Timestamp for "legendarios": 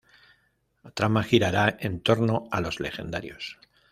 2.79-3.59